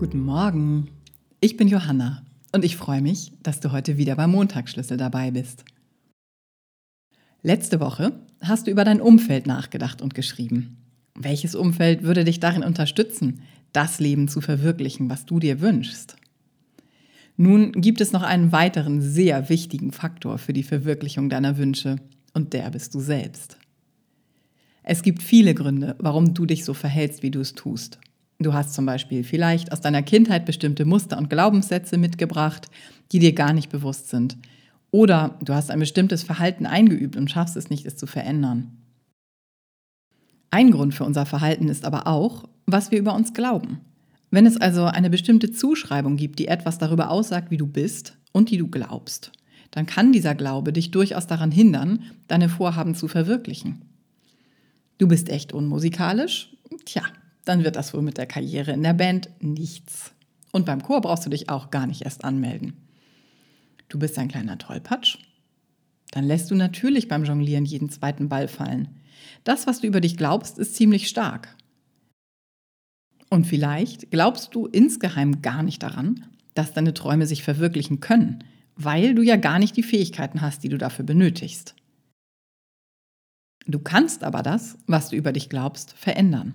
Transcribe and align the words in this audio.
Guten 0.00 0.24
Morgen, 0.24 0.88
ich 1.42 1.58
bin 1.58 1.68
Johanna 1.68 2.24
und 2.52 2.64
ich 2.64 2.78
freue 2.78 3.02
mich, 3.02 3.32
dass 3.42 3.60
du 3.60 3.70
heute 3.70 3.98
wieder 3.98 4.16
beim 4.16 4.30
Montagsschlüssel 4.30 4.96
dabei 4.96 5.30
bist. 5.30 5.66
Letzte 7.42 7.80
Woche 7.80 8.18
hast 8.40 8.66
du 8.66 8.70
über 8.70 8.84
dein 8.84 9.02
Umfeld 9.02 9.46
nachgedacht 9.46 10.00
und 10.00 10.14
geschrieben. 10.14 10.78
Welches 11.14 11.54
Umfeld 11.54 12.02
würde 12.02 12.24
dich 12.24 12.40
darin 12.40 12.64
unterstützen, 12.64 13.42
das 13.74 14.00
Leben 14.00 14.28
zu 14.28 14.40
verwirklichen, 14.40 15.10
was 15.10 15.26
du 15.26 15.38
dir 15.38 15.60
wünschst? 15.60 16.16
Nun 17.36 17.70
gibt 17.72 18.00
es 18.00 18.12
noch 18.12 18.22
einen 18.22 18.52
weiteren 18.52 19.02
sehr 19.02 19.50
wichtigen 19.50 19.92
Faktor 19.92 20.38
für 20.38 20.54
die 20.54 20.62
Verwirklichung 20.62 21.28
deiner 21.28 21.58
Wünsche 21.58 21.96
und 22.32 22.54
der 22.54 22.70
bist 22.70 22.94
du 22.94 23.00
selbst. 23.00 23.58
Es 24.82 25.02
gibt 25.02 25.22
viele 25.22 25.52
Gründe, 25.54 25.94
warum 25.98 26.32
du 26.32 26.46
dich 26.46 26.64
so 26.64 26.72
verhältst, 26.72 27.22
wie 27.22 27.30
du 27.30 27.40
es 27.40 27.52
tust. 27.52 27.98
Du 28.40 28.54
hast 28.54 28.72
zum 28.72 28.86
Beispiel 28.86 29.22
vielleicht 29.22 29.70
aus 29.70 29.82
deiner 29.82 30.02
Kindheit 30.02 30.46
bestimmte 30.46 30.86
Muster 30.86 31.18
und 31.18 31.28
Glaubenssätze 31.28 31.98
mitgebracht, 31.98 32.70
die 33.12 33.18
dir 33.18 33.34
gar 33.34 33.52
nicht 33.52 33.70
bewusst 33.70 34.08
sind. 34.08 34.38
Oder 34.90 35.38
du 35.42 35.52
hast 35.52 35.70
ein 35.70 35.78
bestimmtes 35.78 36.22
Verhalten 36.22 36.64
eingeübt 36.64 37.16
und 37.16 37.30
schaffst 37.30 37.56
es 37.56 37.68
nicht, 37.68 37.84
es 37.84 37.96
zu 37.96 38.06
verändern. 38.06 38.78
Ein 40.50 40.70
Grund 40.70 40.94
für 40.94 41.04
unser 41.04 41.26
Verhalten 41.26 41.68
ist 41.68 41.84
aber 41.84 42.06
auch, 42.06 42.48
was 42.64 42.90
wir 42.90 42.98
über 42.98 43.14
uns 43.14 43.34
glauben. 43.34 43.80
Wenn 44.30 44.46
es 44.46 44.56
also 44.56 44.86
eine 44.86 45.10
bestimmte 45.10 45.50
Zuschreibung 45.50 46.16
gibt, 46.16 46.38
die 46.38 46.48
etwas 46.48 46.78
darüber 46.78 47.10
aussagt, 47.10 47.50
wie 47.50 47.58
du 47.58 47.66
bist 47.66 48.16
und 48.32 48.50
die 48.50 48.56
du 48.56 48.68
glaubst, 48.68 49.32
dann 49.70 49.84
kann 49.84 50.12
dieser 50.12 50.34
Glaube 50.34 50.72
dich 50.72 50.90
durchaus 50.90 51.26
daran 51.26 51.50
hindern, 51.50 52.04
deine 52.26 52.48
Vorhaben 52.48 52.94
zu 52.94 53.06
verwirklichen. 53.06 53.82
Du 54.96 55.06
bist 55.08 55.28
echt 55.28 55.52
unmusikalisch? 55.52 56.56
Tja, 56.86 57.02
dann 57.50 57.64
wird 57.64 57.74
das 57.74 57.92
wohl 57.92 58.02
mit 58.02 58.16
der 58.16 58.26
Karriere 58.26 58.70
in 58.70 58.84
der 58.84 58.94
Band 58.94 59.28
nichts. 59.40 60.12
Und 60.52 60.66
beim 60.66 60.82
Chor 60.82 61.00
brauchst 61.00 61.26
du 61.26 61.30
dich 61.30 61.48
auch 61.48 61.70
gar 61.70 61.86
nicht 61.88 62.02
erst 62.02 62.24
anmelden. 62.24 62.76
Du 63.88 63.98
bist 63.98 64.16
ein 64.18 64.28
kleiner 64.28 64.56
Tollpatsch? 64.56 65.18
Dann 66.12 66.24
lässt 66.24 66.50
du 66.50 66.54
natürlich 66.54 67.08
beim 67.08 67.24
Jonglieren 67.24 67.64
jeden 67.64 67.90
zweiten 67.90 68.28
Ball 68.28 68.46
fallen. 68.46 68.88
Das, 69.42 69.66
was 69.66 69.80
du 69.80 69.88
über 69.88 70.00
dich 70.00 70.16
glaubst, 70.16 70.58
ist 70.58 70.76
ziemlich 70.76 71.08
stark. 71.08 71.56
Und 73.30 73.48
vielleicht 73.48 74.12
glaubst 74.12 74.54
du 74.54 74.66
insgeheim 74.66 75.42
gar 75.42 75.64
nicht 75.64 75.82
daran, 75.82 76.26
dass 76.54 76.72
deine 76.72 76.94
Träume 76.94 77.26
sich 77.26 77.42
verwirklichen 77.42 77.98
können, 77.98 78.44
weil 78.76 79.14
du 79.16 79.22
ja 79.22 79.36
gar 79.36 79.58
nicht 79.58 79.76
die 79.76 79.82
Fähigkeiten 79.82 80.40
hast, 80.40 80.62
die 80.62 80.68
du 80.68 80.78
dafür 80.78 81.04
benötigst. 81.04 81.74
Du 83.66 83.80
kannst 83.80 84.22
aber 84.22 84.42
das, 84.42 84.78
was 84.86 85.10
du 85.10 85.16
über 85.16 85.32
dich 85.32 85.48
glaubst, 85.48 85.94
verändern. 85.94 86.54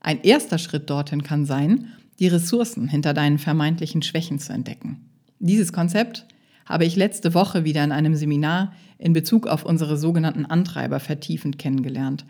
Ein 0.00 0.22
erster 0.22 0.58
Schritt 0.58 0.88
dorthin 0.90 1.22
kann 1.22 1.46
sein, 1.46 1.92
die 2.18 2.28
Ressourcen 2.28 2.88
hinter 2.88 3.14
deinen 3.14 3.38
vermeintlichen 3.38 4.02
Schwächen 4.02 4.38
zu 4.38 4.52
entdecken. 4.52 5.00
Dieses 5.38 5.72
Konzept 5.72 6.26
habe 6.64 6.84
ich 6.84 6.96
letzte 6.96 7.34
Woche 7.34 7.64
wieder 7.64 7.84
in 7.84 7.92
einem 7.92 8.14
Seminar 8.14 8.72
in 8.98 9.12
Bezug 9.12 9.46
auf 9.46 9.64
unsere 9.64 9.96
sogenannten 9.96 10.46
Antreiber 10.46 11.00
vertiefend 11.00 11.58
kennengelernt. 11.58 12.24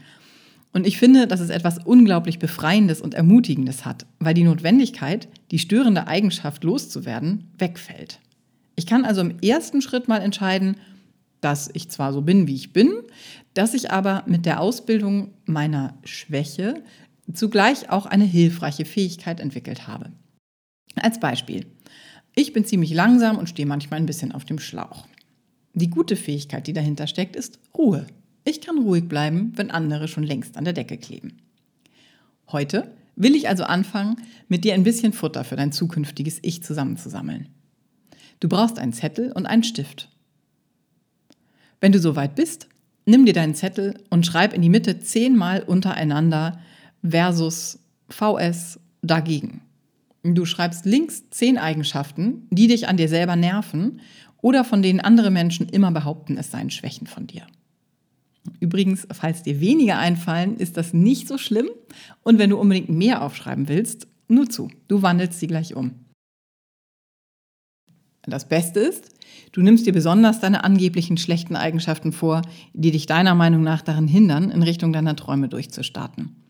Und 0.72 0.86
ich 0.86 0.98
finde, 0.98 1.26
dass 1.26 1.40
es 1.40 1.48
etwas 1.48 1.78
unglaublich 1.78 2.38
Befreiendes 2.38 3.00
und 3.00 3.14
Ermutigendes 3.14 3.86
hat, 3.86 4.04
weil 4.18 4.34
die 4.34 4.44
Notwendigkeit, 4.44 5.28
die 5.50 5.58
störende 5.58 6.06
Eigenschaft 6.06 6.64
loszuwerden, 6.64 7.44
wegfällt. 7.56 8.20
Ich 8.74 8.86
kann 8.86 9.06
also 9.06 9.22
im 9.22 9.38
ersten 9.40 9.80
Schritt 9.80 10.06
mal 10.06 10.18
entscheiden, 10.18 10.76
dass 11.40 11.70
ich 11.72 11.88
zwar 11.88 12.12
so 12.12 12.20
bin, 12.20 12.46
wie 12.46 12.54
ich 12.54 12.72
bin, 12.72 12.92
dass 13.54 13.72
ich 13.72 13.90
aber 13.90 14.24
mit 14.26 14.44
der 14.44 14.60
Ausbildung 14.60 15.30
meiner 15.46 15.94
Schwäche 16.04 16.82
zugleich 17.32 17.90
auch 17.90 18.06
eine 18.06 18.24
hilfreiche 18.24 18.84
Fähigkeit 18.84 19.40
entwickelt 19.40 19.86
habe. 19.86 20.12
Als 20.94 21.20
Beispiel. 21.20 21.66
Ich 22.34 22.52
bin 22.52 22.64
ziemlich 22.64 22.92
langsam 22.92 23.38
und 23.38 23.48
stehe 23.48 23.66
manchmal 23.66 24.00
ein 24.00 24.06
bisschen 24.06 24.32
auf 24.32 24.44
dem 24.44 24.58
Schlauch. 24.58 25.06
Die 25.74 25.90
gute 25.90 26.16
Fähigkeit, 26.16 26.66
die 26.66 26.72
dahinter 26.72 27.06
steckt, 27.06 27.36
ist 27.36 27.58
Ruhe. 27.76 28.06
Ich 28.44 28.60
kann 28.60 28.78
ruhig 28.78 29.08
bleiben, 29.08 29.52
wenn 29.56 29.70
andere 29.70 30.08
schon 30.08 30.22
längst 30.22 30.56
an 30.56 30.64
der 30.64 30.72
Decke 30.72 30.96
kleben. 30.96 31.38
Heute 32.50 32.90
will 33.16 33.34
ich 33.34 33.48
also 33.48 33.64
anfangen, 33.64 34.16
mit 34.48 34.64
dir 34.64 34.74
ein 34.74 34.84
bisschen 34.84 35.12
Futter 35.12 35.44
für 35.44 35.56
dein 35.56 35.72
zukünftiges 35.72 36.38
Ich 36.42 36.62
zusammenzusammeln. 36.62 37.48
Du 38.40 38.48
brauchst 38.48 38.78
einen 38.78 38.92
Zettel 38.92 39.32
und 39.32 39.46
einen 39.46 39.64
Stift. 39.64 40.10
Wenn 41.80 41.92
du 41.92 41.98
soweit 41.98 42.34
bist, 42.34 42.68
nimm 43.04 43.26
dir 43.26 43.32
deinen 43.32 43.54
Zettel 43.54 44.02
und 44.10 44.26
schreib 44.26 44.52
in 44.52 44.62
die 44.62 44.68
Mitte 44.68 45.00
zehnmal 45.00 45.62
untereinander 45.62 46.60
versus 47.08 47.78
VS 48.08 48.80
dagegen. 49.02 49.62
Du 50.22 50.44
schreibst 50.44 50.84
links 50.86 51.30
zehn 51.30 51.58
Eigenschaften, 51.58 52.46
die 52.50 52.66
dich 52.66 52.88
an 52.88 52.96
dir 52.96 53.08
selber 53.08 53.36
nerven 53.36 54.00
oder 54.42 54.64
von 54.64 54.82
denen 54.82 55.00
andere 55.00 55.30
Menschen 55.30 55.68
immer 55.68 55.92
behaupten, 55.92 56.36
es 56.36 56.50
seien 56.50 56.70
Schwächen 56.70 57.06
von 57.06 57.26
dir. 57.26 57.46
Übrigens, 58.60 59.06
falls 59.12 59.42
dir 59.42 59.60
weniger 59.60 59.98
einfallen, 59.98 60.56
ist 60.56 60.76
das 60.76 60.92
nicht 60.92 61.28
so 61.28 61.38
schlimm. 61.38 61.68
Und 62.22 62.38
wenn 62.38 62.50
du 62.50 62.58
unbedingt 62.58 62.88
mehr 62.88 63.22
aufschreiben 63.22 63.68
willst, 63.68 64.06
nur 64.28 64.48
zu, 64.48 64.68
du 64.88 65.02
wandelst 65.02 65.40
sie 65.40 65.46
gleich 65.46 65.74
um. 65.74 65.92
Das 68.22 68.48
Beste 68.48 68.80
ist, 68.80 69.10
du 69.52 69.62
nimmst 69.62 69.86
dir 69.86 69.92
besonders 69.92 70.40
deine 70.40 70.64
angeblichen 70.64 71.16
schlechten 71.16 71.54
Eigenschaften 71.54 72.12
vor, 72.12 72.42
die 72.72 72.90
dich 72.90 73.06
deiner 73.06 73.36
Meinung 73.36 73.62
nach 73.62 73.82
daran 73.82 74.08
hindern, 74.08 74.50
in 74.50 74.64
Richtung 74.64 74.92
deiner 74.92 75.14
Träume 75.14 75.48
durchzustarten. 75.48 76.45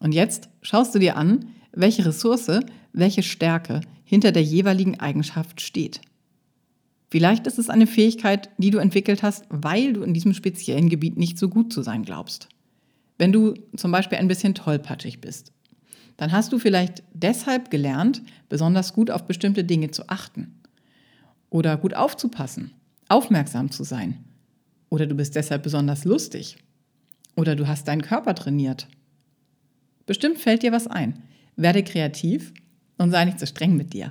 Und 0.00 0.12
jetzt 0.12 0.48
schaust 0.62 0.94
du 0.94 0.98
dir 0.98 1.16
an, 1.16 1.46
welche 1.72 2.04
Ressource, 2.04 2.60
welche 2.92 3.22
Stärke 3.22 3.80
hinter 4.04 4.32
der 4.32 4.42
jeweiligen 4.42 5.00
Eigenschaft 5.00 5.60
steht. 5.60 6.00
Vielleicht 7.10 7.46
ist 7.46 7.58
es 7.58 7.70
eine 7.70 7.86
Fähigkeit, 7.86 8.50
die 8.58 8.70
du 8.70 8.78
entwickelt 8.78 9.22
hast, 9.22 9.44
weil 9.48 9.94
du 9.94 10.02
in 10.02 10.14
diesem 10.14 10.34
speziellen 10.34 10.88
Gebiet 10.88 11.16
nicht 11.16 11.38
so 11.38 11.48
gut 11.48 11.72
zu 11.72 11.82
sein 11.82 12.04
glaubst. 12.04 12.48
Wenn 13.16 13.32
du 13.32 13.54
zum 13.76 13.90
Beispiel 13.90 14.18
ein 14.18 14.28
bisschen 14.28 14.54
tollpatschig 14.54 15.20
bist, 15.20 15.52
dann 16.16 16.32
hast 16.32 16.52
du 16.52 16.58
vielleicht 16.58 17.02
deshalb 17.12 17.70
gelernt, 17.70 18.22
besonders 18.48 18.92
gut 18.92 19.10
auf 19.10 19.26
bestimmte 19.26 19.64
Dinge 19.64 19.90
zu 19.90 20.08
achten 20.08 20.60
oder 21.48 21.76
gut 21.76 21.94
aufzupassen, 21.94 22.72
aufmerksam 23.08 23.70
zu 23.70 23.84
sein. 23.84 24.24
Oder 24.90 25.06
du 25.06 25.14
bist 25.14 25.34
deshalb 25.36 25.62
besonders 25.62 26.04
lustig. 26.04 26.58
Oder 27.36 27.56
du 27.56 27.68
hast 27.68 27.88
deinen 27.88 28.02
Körper 28.02 28.34
trainiert 28.34 28.88
Bestimmt 30.08 30.38
fällt 30.38 30.62
dir 30.62 30.72
was 30.72 30.86
ein. 30.86 31.22
Werde 31.56 31.82
kreativ 31.82 32.54
und 32.96 33.10
sei 33.10 33.26
nicht 33.26 33.38
so 33.38 33.44
streng 33.44 33.76
mit 33.76 33.92
dir. 33.92 34.08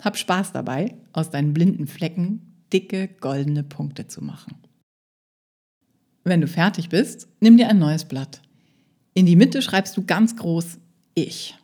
Hab 0.00 0.16
Spaß 0.16 0.52
dabei, 0.52 0.94
aus 1.12 1.30
deinen 1.30 1.52
blinden 1.52 1.88
Flecken 1.88 2.54
dicke 2.72 3.08
goldene 3.20 3.64
Punkte 3.64 4.06
zu 4.06 4.22
machen. 4.22 4.54
Wenn 6.22 6.40
du 6.40 6.46
fertig 6.46 6.88
bist, 6.88 7.26
nimm 7.40 7.56
dir 7.56 7.68
ein 7.68 7.80
neues 7.80 8.04
Blatt. 8.04 8.40
In 9.12 9.26
die 9.26 9.34
Mitte 9.34 9.60
schreibst 9.60 9.96
du 9.96 10.04
ganz 10.04 10.36
groß 10.36 10.78
Ich. 11.14 11.58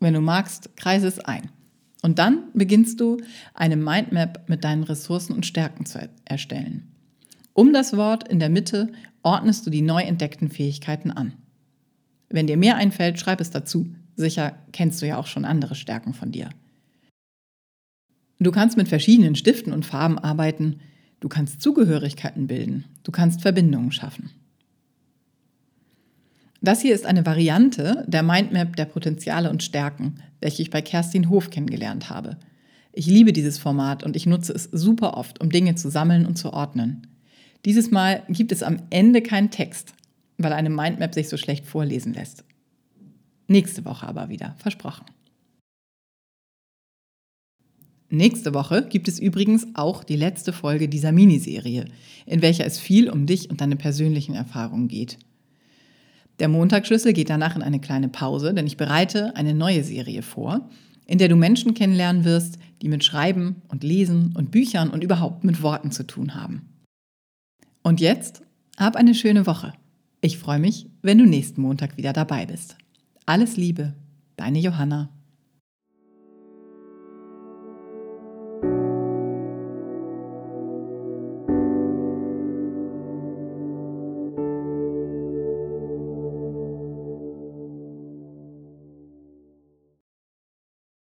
Wenn 0.00 0.14
du 0.14 0.22
magst, 0.22 0.74
kreise 0.76 1.06
es 1.06 1.18
ein. 1.18 1.50
Und 2.00 2.18
dann 2.18 2.44
beginnst 2.54 2.98
du 2.98 3.18
eine 3.52 3.76
Mindmap 3.76 4.48
mit 4.48 4.64
deinen 4.64 4.84
Ressourcen 4.84 5.34
und 5.34 5.44
Stärken 5.44 5.84
zu 5.84 6.08
erstellen. 6.24 6.94
Um 7.52 7.74
das 7.74 7.94
Wort 7.94 8.26
in 8.26 8.38
der 8.38 8.48
Mitte 8.48 8.90
ordnest 9.22 9.66
du 9.66 9.70
die 9.70 9.82
neu 9.82 10.00
entdeckten 10.00 10.48
Fähigkeiten 10.48 11.10
an. 11.10 11.34
Wenn 12.30 12.46
dir 12.46 12.56
mehr 12.56 12.76
einfällt, 12.76 13.18
schreib 13.18 13.40
es 13.40 13.50
dazu. 13.50 13.94
Sicher 14.16 14.58
kennst 14.72 15.00
du 15.00 15.06
ja 15.06 15.16
auch 15.16 15.26
schon 15.26 15.44
andere 15.44 15.74
Stärken 15.74 16.12
von 16.12 16.32
dir. 16.32 16.50
Du 18.40 18.52
kannst 18.52 18.76
mit 18.76 18.88
verschiedenen 18.88 19.34
Stiften 19.34 19.72
und 19.72 19.86
Farben 19.86 20.18
arbeiten. 20.18 20.80
Du 21.20 21.28
kannst 21.28 21.60
Zugehörigkeiten 21.60 22.46
bilden. 22.46 22.84
Du 23.02 23.10
kannst 23.10 23.42
Verbindungen 23.42 23.92
schaffen. 23.92 24.30
Das 26.60 26.82
hier 26.82 26.94
ist 26.94 27.06
eine 27.06 27.24
Variante 27.24 28.04
der 28.08 28.22
Mindmap 28.22 28.76
der 28.76 28.84
Potenziale 28.84 29.48
und 29.50 29.62
Stärken, 29.62 30.20
welche 30.40 30.62
ich 30.62 30.70
bei 30.70 30.82
Kerstin 30.82 31.30
Hof 31.30 31.50
kennengelernt 31.50 32.10
habe. 32.10 32.36
Ich 32.92 33.06
liebe 33.06 33.32
dieses 33.32 33.58
Format 33.58 34.02
und 34.02 34.16
ich 34.16 34.26
nutze 34.26 34.52
es 34.52 34.64
super 34.64 35.16
oft, 35.16 35.40
um 35.40 35.50
Dinge 35.50 35.76
zu 35.76 35.88
sammeln 35.88 36.26
und 36.26 36.36
zu 36.36 36.52
ordnen. 36.52 37.06
Dieses 37.64 37.90
Mal 37.90 38.24
gibt 38.28 38.50
es 38.50 38.64
am 38.64 38.82
Ende 38.90 39.22
keinen 39.22 39.50
Text 39.50 39.94
weil 40.38 40.52
eine 40.52 40.70
Mindmap 40.70 41.14
sich 41.14 41.28
so 41.28 41.36
schlecht 41.36 41.66
vorlesen 41.66 42.14
lässt. 42.14 42.44
Nächste 43.48 43.84
Woche 43.84 44.06
aber 44.06 44.28
wieder, 44.28 44.54
versprochen. 44.58 45.06
Nächste 48.10 48.54
Woche 48.54 48.86
gibt 48.88 49.06
es 49.06 49.18
übrigens 49.18 49.66
auch 49.74 50.02
die 50.02 50.16
letzte 50.16 50.54
Folge 50.54 50.88
dieser 50.88 51.12
Miniserie, 51.12 51.86
in 52.24 52.40
welcher 52.40 52.64
es 52.64 52.78
viel 52.78 53.10
um 53.10 53.26
dich 53.26 53.50
und 53.50 53.60
deine 53.60 53.76
persönlichen 53.76 54.34
Erfahrungen 54.34 54.88
geht. 54.88 55.18
Der 56.38 56.48
Montagsschlüssel 56.48 57.12
geht 57.12 57.28
danach 57.28 57.56
in 57.56 57.62
eine 57.62 57.80
kleine 57.80 58.08
Pause, 58.08 58.54
denn 58.54 58.66
ich 58.66 58.78
bereite 58.78 59.36
eine 59.36 59.52
neue 59.52 59.84
Serie 59.84 60.22
vor, 60.22 60.70
in 61.06 61.18
der 61.18 61.28
du 61.28 61.36
Menschen 61.36 61.74
kennenlernen 61.74 62.24
wirst, 62.24 62.58
die 62.80 62.88
mit 62.88 63.04
Schreiben 63.04 63.62
und 63.68 63.82
Lesen 63.82 64.34
und 64.36 64.50
Büchern 64.50 64.88
und 64.88 65.02
überhaupt 65.02 65.44
mit 65.44 65.62
Worten 65.62 65.90
zu 65.90 66.06
tun 66.06 66.34
haben. 66.34 66.68
Und 67.82 68.00
jetzt 68.00 68.42
hab 68.78 68.96
eine 68.96 69.14
schöne 69.14 69.46
Woche. 69.46 69.72
Ich 70.20 70.38
freue 70.38 70.58
mich, 70.58 70.90
wenn 71.00 71.18
du 71.18 71.26
nächsten 71.26 71.62
Montag 71.62 71.96
wieder 71.96 72.12
dabei 72.12 72.44
bist. 72.44 72.76
Alles 73.24 73.56
Liebe, 73.56 73.94
deine 74.36 74.58
Johanna. 74.58 75.10